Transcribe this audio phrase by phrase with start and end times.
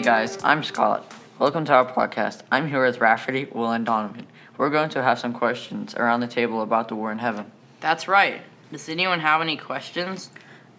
[0.00, 1.12] guys, I'm Scott.
[1.40, 2.42] Welcome to our podcast.
[2.52, 4.28] I'm here with Rafferty, Will, and Donovan.
[4.56, 7.50] We're going to have some questions around the table about the war in heaven.
[7.80, 8.42] That's right.
[8.70, 10.30] Does anyone have any questions?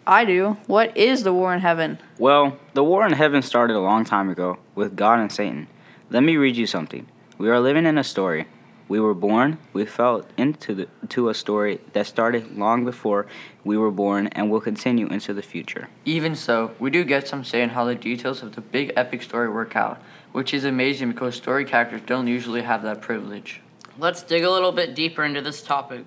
[0.08, 0.58] I do.
[0.68, 2.00] What is the war in heaven?
[2.18, 5.68] Well, the war in heaven started a long time ago with God and Satan.
[6.10, 7.06] Let me read you something.
[7.38, 8.48] We are living in a story.
[8.90, 13.28] We were born, we fell into the, to a story that started long before
[13.64, 15.90] we were born and will continue into the future.
[16.06, 19.22] Even so, we do get some say in how the details of the big epic
[19.22, 23.62] story work out, which is amazing because story characters don't usually have that privilege.
[24.00, 26.04] Let's dig a little bit deeper into this topic.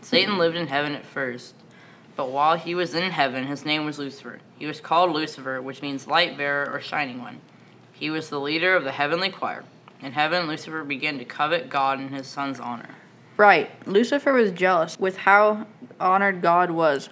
[0.00, 0.40] Satan mm-hmm.
[0.40, 1.54] lived in heaven at first,
[2.16, 4.40] but while he was in heaven, his name was Lucifer.
[4.58, 7.40] He was called Lucifer, which means light bearer or shining one.
[7.92, 9.62] He was the leader of the heavenly choir.
[10.00, 12.96] In heaven, Lucifer began to covet God and his son's honor.
[13.36, 13.70] Right.
[13.86, 15.66] Lucifer was jealous with how
[15.98, 17.08] honored God was.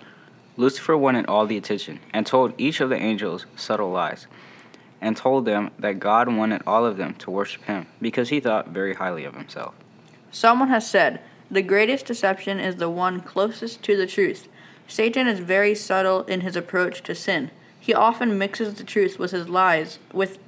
[0.56, 4.26] Lucifer wanted all the attention and told each of the angels subtle lies
[5.00, 8.68] and told them that God wanted all of them to worship him because he thought
[8.68, 9.74] very highly of himself.
[10.30, 14.48] Someone has said, the greatest deception is the one closest to the truth.
[14.86, 17.50] Satan is very subtle in his approach to sin.
[17.78, 20.38] He often mixes the truth with his lies, with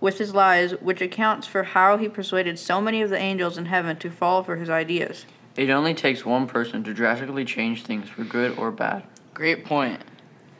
[0.00, 3.66] with his lies, which accounts for how he persuaded so many of the angels in
[3.66, 5.26] heaven to fall for his ideas.
[5.56, 9.02] It only takes one person to drastically change things for good or bad.
[9.34, 10.00] Great point.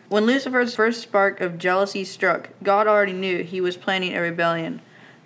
[0.09, 4.81] When Lucifer's first spark of jealousy struck, God already knew he was planning a rebellion.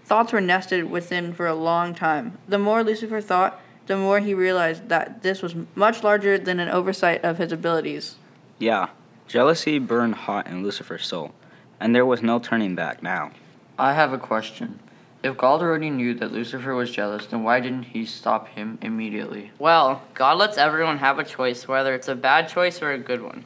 [0.05, 2.37] Thoughts were nested within for a long time.
[2.47, 6.69] The more Lucifer thought, the more he realized that this was much larger than an
[6.69, 8.17] oversight of his abilities.
[8.59, 8.91] Yeah,
[9.27, 11.35] jealousy burned hot in Lucifer's soul,
[11.81, 13.31] and there was no turning back now.
[13.79, 14.79] I have a question.
[15.25, 19.51] If God already knew that Lucifer was jealous, then why didn't he stop him immediately?
[19.59, 23.23] Well, God lets everyone have a choice, whether it's a bad choice or a good
[23.23, 23.45] one.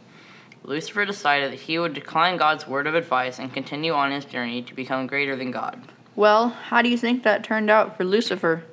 [0.65, 4.61] Lucifer decided that he would decline God's word of advice and continue on his journey
[4.61, 5.81] to become greater than God.
[6.15, 8.65] Well, how do you think that turned out for Lucifer?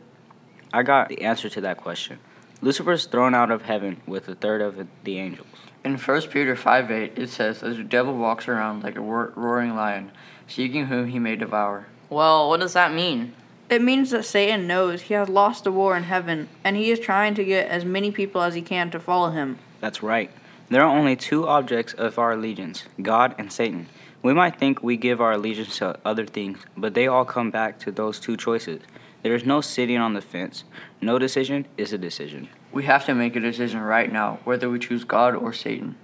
[0.73, 2.19] I got the answer to that question.
[2.59, 5.47] Lucifer is thrown out of heaven with a third of the angels.
[5.85, 9.75] In 1 Peter 5 8, it says, As the devil walks around like a roaring
[9.75, 10.11] lion,
[10.47, 11.87] seeking whom he may devour.
[12.09, 13.33] Well, what does that mean?
[13.69, 16.99] It means that Satan knows he has lost the war in heaven, and he is
[16.99, 19.57] trying to get as many people as he can to follow him.
[19.81, 20.29] That's right.
[20.69, 23.87] There are only two objects of our allegiance God and Satan.
[24.21, 27.79] We might think we give our allegiance to other things, but they all come back
[27.79, 28.81] to those two choices.
[29.21, 30.63] There is no sitting on the fence.
[31.01, 32.49] No decision is a decision.
[32.71, 35.95] We have to make a decision right now whether we choose God or Satan.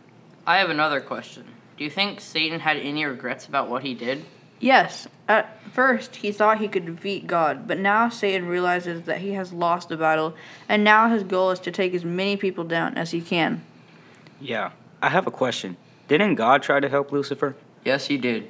[0.46, 1.46] I have another question.
[1.82, 4.24] Do you think Satan had any regrets about what he did?
[4.60, 5.08] Yes.
[5.28, 9.52] At first, he thought he could defeat God, but now Satan realizes that he has
[9.52, 10.36] lost the battle,
[10.70, 13.64] and now his goal is to take as many people down as he can.
[14.40, 14.74] Yeah.
[15.02, 15.76] I have a question.
[16.08, 17.56] Didn't God try to help Lucifer?
[17.84, 18.50] Yes, he did.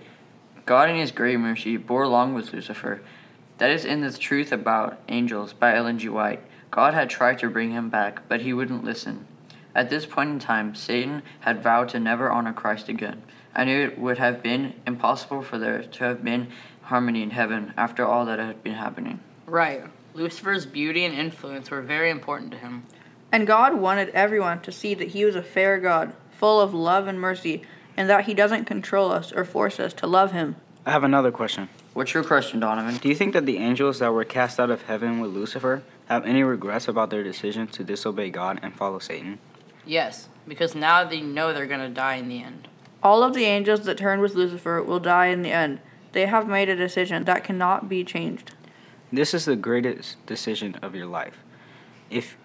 [0.66, 3.02] God, in his great mercy, bore along with Lucifer.
[3.60, 6.10] That is in The Truth About Angels by Ellen G.
[6.10, 6.42] White.
[6.70, 9.26] God had tried to bring him back, but he wouldn't listen.
[9.74, 13.24] At this point in time, Satan had vowed to never honor Christ again.
[13.56, 16.48] I knew it would have been impossible for there to have been
[16.84, 19.20] harmony in heaven after all that had been happening.
[19.46, 19.84] Right.
[20.14, 22.84] Lucifer's beauty and influence were very important to him.
[23.32, 27.08] And God wanted everyone to see that he was a fair God, full of love
[27.08, 27.62] and mercy,
[27.96, 30.58] and that he doesn't control us or force us to love him.
[30.86, 31.70] I have another question.
[31.94, 32.98] What's your question, Donovan?
[32.98, 36.26] Do you think that the angels that were cast out of heaven with Lucifer have
[36.26, 39.40] any regrets about their decision to disobey God and follow Satan?
[39.86, 42.68] Yes, because now they know they're going to die in the end.
[43.04, 45.80] All of the angels that turned with Lucifer will die in the end.
[46.12, 48.52] They have made a decision that cannot be changed.
[49.12, 51.38] This is the greatest decision of your life.
[52.10, 52.38] If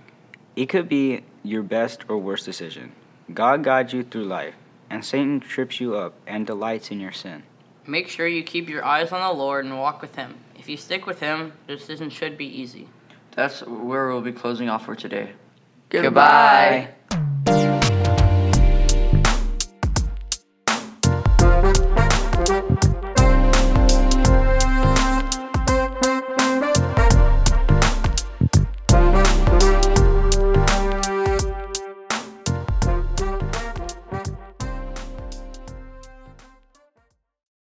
[0.56, 2.92] it could be your best or worst decision.
[3.32, 4.54] God guides you through life,
[4.88, 7.42] and Satan trips you up and delights in your sin.
[7.86, 10.36] Make sure you keep your eyes on the Lord and walk with Him.
[10.56, 12.88] If you stick with Him, the decision should be easy.
[13.32, 15.32] That's where we'll be closing off for today.
[15.90, 16.02] Goodbye.
[16.02, 17.05] Goodbye.